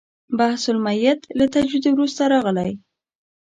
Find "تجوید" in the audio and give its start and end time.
1.53-1.85